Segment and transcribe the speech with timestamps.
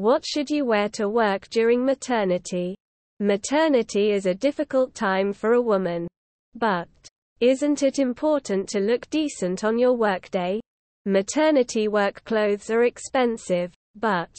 [0.00, 2.74] What should you wear to work during maternity?
[3.18, 6.08] Maternity is a difficult time for a woman.
[6.54, 6.88] But,
[7.40, 10.58] isn't it important to look decent on your workday?
[11.04, 14.30] Maternity work clothes are expensive, but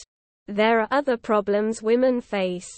[0.47, 2.71] there are other problems women face.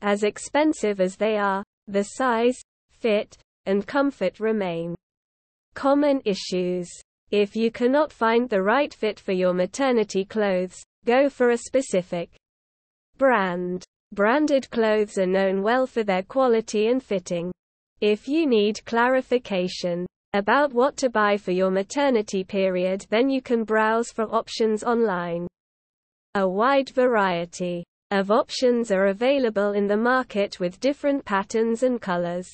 [0.00, 2.62] As expensive as they are, the size,
[2.92, 3.36] fit,
[3.66, 4.94] and comfort remain
[5.74, 6.88] common issues.
[7.32, 12.30] If you cannot find the right fit for your maternity clothes, go for a specific
[13.16, 13.84] brand.
[14.12, 17.52] Branded clothes are known well for their quality and fitting.
[18.00, 23.64] If you need clarification about what to buy for your maternity period, then you can
[23.64, 25.46] browse for options online.
[26.34, 32.48] A wide variety of options are available in the market with different patterns and colors.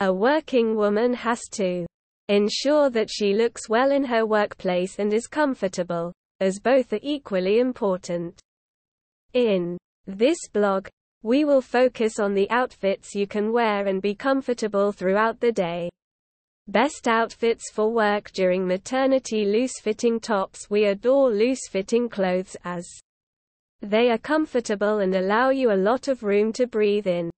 [0.00, 1.86] A working woman has to
[2.28, 6.12] ensure that she looks well in her workplace and is comfortable,
[6.42, 8.40] as both are equally important.
[9.32, 10.88] In this blog,
[11.22, 15.88] we will focus on the outfits you can wear and be comfortable throughout the day.
[16.66, 22.86] Best outfits for work during maternity loose-fitting tops We adore loose-fitting clothes as
[23.80, 27.30] they are comfortable and allow you a lot of room to breathe in.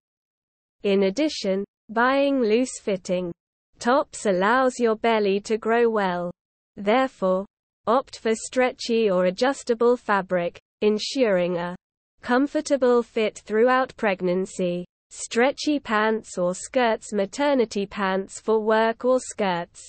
[0.83, 3.33] In addition, buying loose-fitting
[3.78, 6.30] tops allows your belly to grow well.
[6.77, 7.46] Therefore,
[7.86, 11.77] opt for stretchy or adjustable fabric, ensuring a
[12.24, 14.86] Comfortable fit throughout pregnancy.
[15.10, 19.82] Stretchy pants or skirts Maternity pants for work or skirts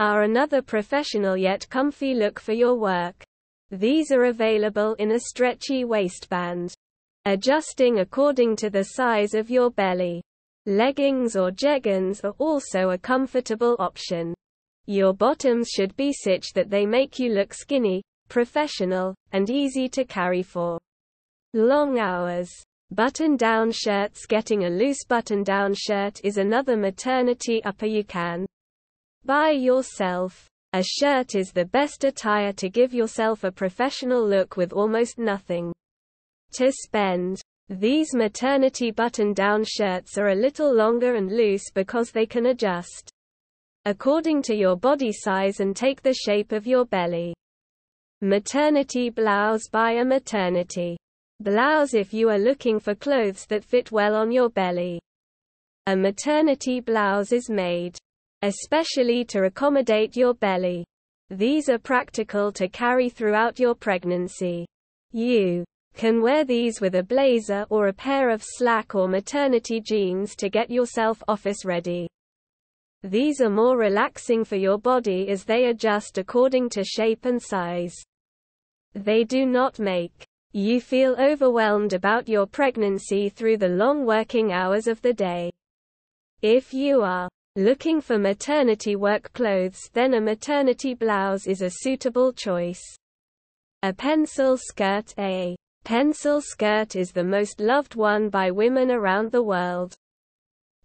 [0.00, 3.22] are another professional yet comfy look for your work.
[3.70, 6.74] These are available in a stretchy waistband.
[7.24, 10.24] Adjusting according to the size of your belly.
[10.66, 14.34] Leggings or jeggings are also a comfortable option.
[14.86, 20.04] Your bottoms should be such that they make you look skinny, professional, and easy to
[20.04, 20.78] carry for
[21.54, 22.52] Long hours.
[22.90, 28.46] Button-down shirts Getting a loose button-down shirt is another maternity upper you can
[29.24, 30.46] buy yourself.
[30.72, 35.72] A shirt is the best attire to give yourself a professional look with almost nothing
[36.52, 37.40] to spend.
[37.68, 43.10] These maternity button-down shirts are a little longer and loose because they can adjust
[43.86, 47.34] according to your body size and take the shape of your belly.
[48.20, 50.98] Maternity blouse by a maternity
[51.40, 54.98] Blouse if you are looking for clothes that fit well on your belly.
[55.86, 57.98] A maternity blouse is made
[58.40, 60.84] especially to accommodate your belly.
[61.28, 64.66] These are practical to carry throughout your pregnancy.
[65.12, 65.64] You
[65.94, 70.48] can wear these with a blazer or a pair of slack or maternity jeans to
[70.48, 72.08] get yourself office ready.
[73.06, 77.94] These are more relaxing for your body as they adjust according to shape and size.
[78.94, 84.88] They do not make you feel overwhelmed about your pregnancy through the long working hours
[84.88, 85.52] of the day.
[86.42, 92.32] If you are looking for maternity work clothes then a maternity blouse is a suitable
[92.32, 92.82] choice.
[93.84, 99.44] A pencil skirt A pencil skirt is the most loved one by women around the
[99.44, 99.94] world.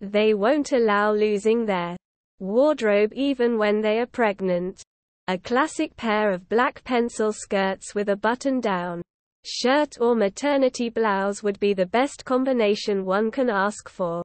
[0.01, 1.97] They won't allow losing their
[2.41, 4.81] wardrobe even when they are pregnant.
[5.27, 9.01] A classic pair of black pencil skirts with a button down
[9.43, 14.21] Shirt or maternity blouse would be the best combination one can ask for.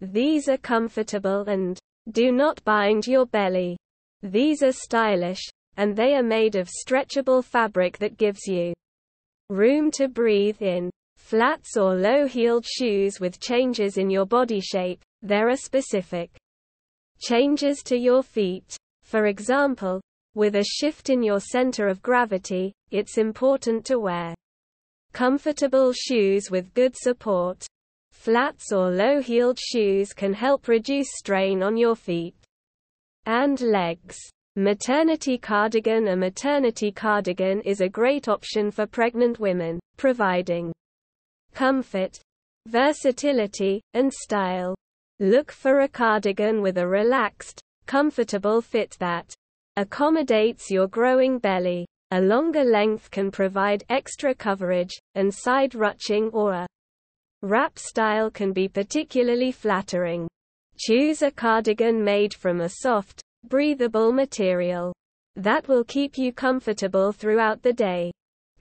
[0.00, 1.76] These are comfortable and
[2.12, 3.76] do not bind your belly.
[4.22, 5.42] These are stylish,
[5.76, 8.72] and they are made of stretchable fabric that gives you
[9.48, 10.90] room to breathe in.
[11.16, 16.30] Flats or low-heeled shoes with changes in your body shape, there are specific
[17.20, 18.76] changes to your feet.
[19.02, 20.00] For example,
[20.34, 24.34] with a shift in your center of gravity, it's important to wear
[25.12, 27.66] comfortable shoes with good support.
[28.12, 32.34] Flats or low-heeled shoes can help reduce strain on your feet
[33.26, 34.18] and legs.
[34.56, 40.72] Maternity cardigan A maternity cardigan is a great option for pregnant women, providing
[41.54, 42.18] comfort,
[42.66, 44.74] versatility, and style.
[45.22, 49.34] Look for a cardigan with a relaxed, comfortable fit that
[49.76, 51.86] accommodates your growing belly.
[52.10, 56.66] A longer length can provide extra coverage, and side ruching or a
[57.42, 60.26] wrap style can be particularly flattering.
[60.78, 64.94] Choose a cardigan made from a soft, breathable material
[65.36, 68.10] that will keep you comfortable throughout the day.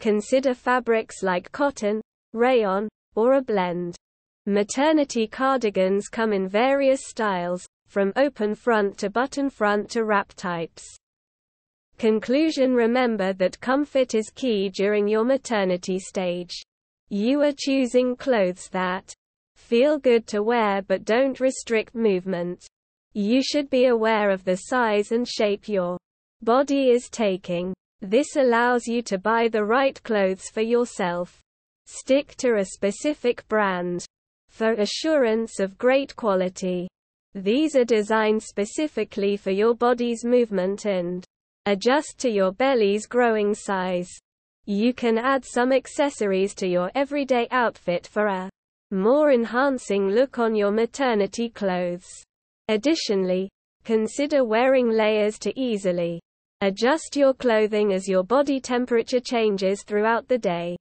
[0.02, 2.02] Consider fabrics like cotton,
[2.34, 3.96] rayon, or a blend.
[4.50, 10.84] Maternity cardigans come in various styles, from open front to button front to wrap types.
[12.00, 16.64] Conclusion Remember that comfort is key during your maternity stage.
[17.10, 19.14] You are choosing clothes that
[19.56, 22.66] feel good to wear but don't restrict movement.
[23.14, 26.00] You should be aware of the size and shape your
[26.42, 27.76] body is taking.
[28.02, 31.40] This allows you to buy the right clothes for yourself.
[31.86, 34.08] Stick to a specific brand
[34.50, 36.88] for assurance of great quality.
[37.36, 41.24] These are designed specifically for your body's movement and
[41.66, 44.10] adjust to your belly's growing size.
[44.66, 48.50] You can add some accessories to your everyday outfit for a
[48.92, 52.08] more enhancing look on your maternity clothes.
[52.68, 53.50] Additionally,
[53.84, 56.20] consider wearing layers to easily
[56.62, 60.76] adjust your clothing as your body temperature changes throughout the day.